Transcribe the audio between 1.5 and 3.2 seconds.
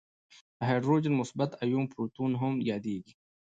آیون پروتون هم یادیږي.